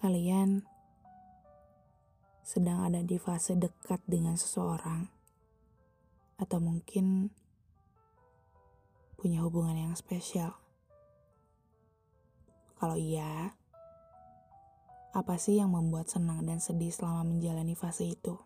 Kalian 0.00 0.64
sedang 2.40 2.80
ada 2.88 3.04
di 3.04 3.20
fase 3.20 3.52
dekat 3.52 4.00
dengan 4.08 4.32
seseorang 4.40 5.12
atau 6.40 6.56
mungkin 6.56 7.28
punya 9.20 9.44
hubungan 9.44 9.76
yang 9.76 9.92
spesial. 9.92 10.56
Kalau 12.80 12.96
iya, 12.96 13.52
apa 15.12 15.36
sih 15.36 15.60
yang 15.60 15.76
membuat 15.76 16.08
senang 16.08 16.48
dan 16.48 16.64
sedih 16.64 16.88
selama 16.88 17.36
menjalani 17.36 17.76
fase 17.76 18.08
itu? 18.08 18.40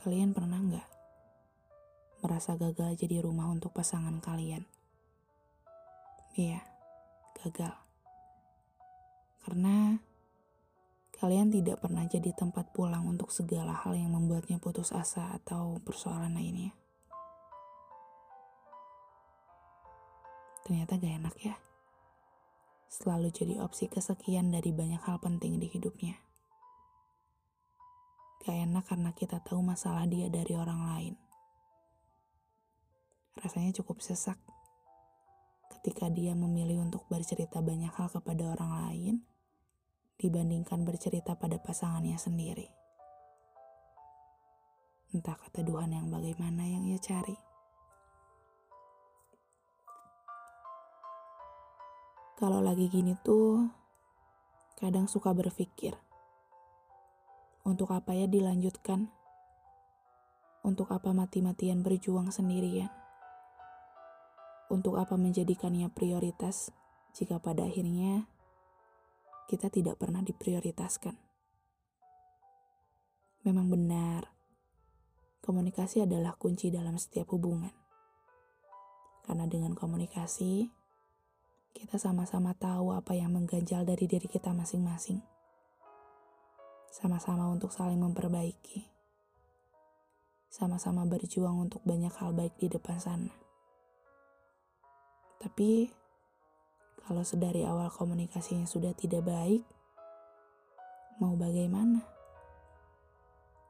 Kalian 0.00 0.32
pernah 0.32 0.56
nggak 0.56 0.88
merasa 2.24 2.56
gagal 2.56 2.96
jadi 2.96 3.20
rumah 3.20 3.52
untuk 3.52 3.76
pasangan 3.76 4.24
kalian? 4.24 4.64
Iya, 6.32 6.64
gagal. 7.44 7.85
Karena 9.46 9.94
kalian 11.14 11.54
tidak 11.54 11.78
pernah 11.78 12.02
jadi 12.02 12.34
tempat 12.34 12.74
pulang 12.74 13.06
untuk 13.06 13.30
segala 13.30 13.78
hal 13.78 13.94
yang 13.94 14.10
membuatnya 14.10 14.58
putus 14.58 14.90
asa 14.90 15.30
atau 15.38 15.78
persoalan 15.86 16.34
lainnya. 16.34 16.74
Ternyata 20.66 20.98
gak 20.98 21.14
enak 21.22 21.36
ya. 21.46 21.54
Selalu 22.90 23.30
jadi 23.30 23.62
opsi 23.62 23.86
kesekian 23.86 24.50
dari 24.50 24.74
banyak 24.74 24.98
hal 25.06 25.22
penting 25.22 25.62
di 25.62 25.70
hidupnya. 25.70 26.18
Gak 28.42 28.66
enak 28.66 28.82
karena 28.90 29.14
kita 29.14 29.38
tahu 29.46 29.62
masalah 29.62 30.10
dia 30.10 30.26
dari 30.26 30.58
orang 30.58 30.80
lain. 30.90 31.14
Rasanya 33.38 33.78
cukup 33.78 34.02
sesak 34.02 34.42
ketika 35.70 36.10
dia 36.10 36.34
memilih 36.34 36.82
untuk 36.82 37.06
bercerita 37.06 37.62
banyak 37.62 37.94
hal 37.94 38.10
kepada 38.10 38.58
orang 38.58 38.72
lain 38.90 39.14
dibandingkan 40.16 40.84
bercerita 40.84 41.36
pada 41.36 41.60
pasangannya 41.60 42.16
sendiri. 42.16 42.68
Entah 45.12 45.36
keteduhan 45.36 45.92
yang 45.92 46.08
bagaimana 46.08 46.64
yang 46.64 46.84
ia 46.88 47.00
cari. 47.00 47.36
Kalau 52.36 52.60
lagi 52.60 52.92
gini 52.92 53.16
tuh, 53.24 53.64
kadang 54.76 55.08
suka 55.08 55.32
berpikir, 55.32 55.96
untuk 57.66 57.90
apa 57.90 58.14
ya 58.14 58.30
dilanjutkan? 58.30 59.10
Untuk 60.62 60.92
apa 60.94 61.10
mati-matian 61.10 61.82
berjuang 61.82 62.30
sendirian? 62.30 62.94
Untuk 64.70 65.02
apa 65.02 65.18
menjadikannya 65.18 65.90
prioritas 65.90 66.70
jika 67.10 67.42
pada 67.42 67.66
akhirnya 67.66 68.30
kita 69.46 69.70
tidak 69.70 70.02
pernah 70.02 70.20
diprioritaskan. 70.26 71.14
Memang 73.46 73.70
benar, 73.70 74.26
komunikasi 75.38 76.02
adalah 76.02 76.34
kunci 76.34 76.74
dalam 76.74 76.98
setiap 76.98 77.30
hubungan. 77.30 77.70
Karena 79.22 79.46
dengan 79.46 79.78
komunikasi, 79.78 80.66
kita 81.70 81.98
sama-sama 81.98 82.58
tahu 82.58 82.90
apa 82.90 83.14
yang 83.14 83.30
mengganjal 83.30 83.86
dari 83.86 84.10
diri 84.10 84.26
kita 84.26 84.50
masing-masing. 84.50 85.22
Sama-sama 86.90 87.46
untuk 87.46 87.70
saling 87.70 88.02
memperbaiki. 88.02 88.82
Sama-sama 90.50 91.06
berjuang 91.06 91.70
untuk 91.70 91.84
banyak 91.86 92.10
hal 92.18 92.34
baik 92.34 92.58
di 92.58 92.66
depan 92.66 92.98
sana. 92.98 93.34
Tapi, 95.38 95.86
kalau 97.06 97.22
sedari 97.22 97.62
awal 97.62 97.86
komunikasinya 97.86 98.66
sudah 98.66 98.90
tidak 98.90 99.22
baik, 99.22 99.62
mau 101.22 101.38
bagaimana? 101.38 102.02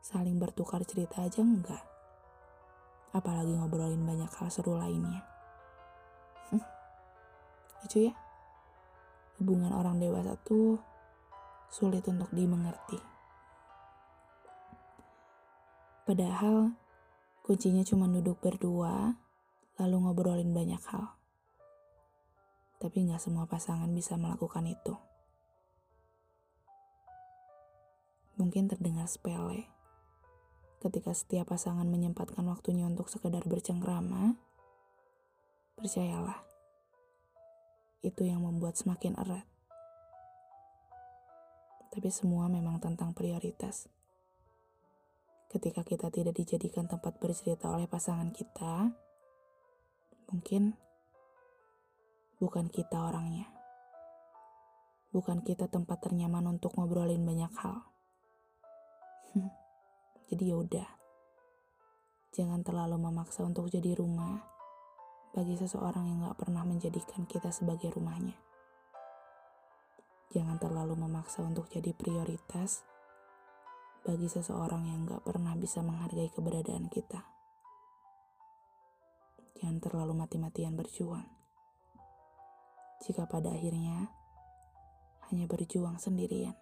Saling 0.00 0.40
bertukar 0.40 0.80
cerita 0.88 1.20
aja 1.20 1.44
enggak? 1.44 1.84
Apalagi 3.12 3.52
ngobrolin 3.52 4.00
banyak 4.08 4.32
hal 4.40 4.48
seru 4.48 4.80
lainnya. 4.80 5.20
Hm, 6.48 6.64
lucu 7.84 8.08
ya? 8.08 8.16
Hubungan 9.36 9.76
orang 9.76 10.00
dewasa 10.00 10.40
tuh 10.40 10.80
sulit 11.68 12.08
untuk 12.08 12.32
dimengerti. 12.32 12.96
Padahal 16.08 16.72
kuncinya 17.44 17.84
cuma 17.84 18.08
duduk 18.08 18.40
berdua, 18.40 19.12
lalu 19.76 19.96
ngobrolin 20.08 20.56
banyak 20.56 20.80
hal 20.88 21.12
tapi 22.86 23.02
nggak 23.02 23.18
semua 23.18 23.50
pasangan 23.50 23.90
bisa 23.90 24.14
melakukan 24.14 24.62
itu. 24.62 24.94
Mungkin 28.38 28.70
terdengar 28.70 29.10
sepele 29.10 29.66
ketika 30.78 31.10
setiap 31.10 31.50
pasangan 31.50 31.82
menyempatkan 31.82 32.46
waktunya 32.46 32.86
untuk 32.86 33.10
sekedar 33.10 33.42
bercengkrama. 33.42 34.38
Percayalah, 35.74 36.46
itu 38.06 38.22
yang 38.22 38.46
membuat 38.46 38.78
semakin 38.78 39.18
erat. 39.18 39.42
Tapi 41.90 42.06
semua 42.14 42.46
memang 42.46 42.78
tentang 42.78 43.10
prioritas. 43.18 43.90
Ketika 45.50 45.82
kita 45.82 46.14
tidak 46.14 46.38
dijadikan 46.38 46.86
tempat 46.86 47.18
bercerita 47.18 47.66
oleh 47.66 47.90
pasangan 47.90 48.30
kita, 48.30 48.94
mungkin 50.30 50.85
bukan 52.36 52.68
kita 52.68 53.00
orangnya. 53.00 53.48
Bukan 55.08 55.40
kita 55.40 55.72
tempat 55.72 56.04
ternyaman 56.04 56.44
untuk 56.44 56.76
ngobrolin 56.76 57.24
banyak 57.24 57.52
hal. 57.56 57.88
jadi 60.26 60.56
yaudah, 60.56 60.88
jangan 62.32 62.60
terlalu 62.64 62.96
memaksa 62.98 63.44
untuk 63.44 63.68
jadi 63.68 63.96
rumah 63.96 64.42
bagi 65.36 65.56
seseorang 65.60 66.08
yang 66.08 66.18
gak 66.24 66.40
pernah 66.40 66.64
menjadikan 66.64 67.28
kita 67.28 67.52
sebagai 67.52 67.92
rumahnya. 67.92 68.36
Jangan 70.32 70.56
terlalu 70.56 70.96
memaksa 70.96 71.44
untuk 71.44 71.68
jadi 71.68 71.92
prioritas 71.92 72.84
bagi 74.04 74.28
seseorang 74.28 74.88
yang 74.88 75.04
gak 75.04 75.24
pernah 75.24 75.52
bisa 75.56 75.84
menghargai 75.84 76.32
keberadaan 76.32 76.88
kita. 76.88 77.20
Jangan 79.60 79.78
terlalu 79.80 80.12
mati-matian 80.16 80.76
berjuang 80.76 81.35
jika 83.04 83.28
pada 83.28 83.52
akhirnya 83.52 84.08
hanya 85.28 85.44
berjuang 85.44 86.00
sendirian. 86.00 86.56